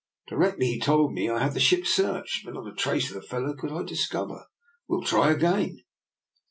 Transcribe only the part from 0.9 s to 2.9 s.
me I had the ship searched, but not a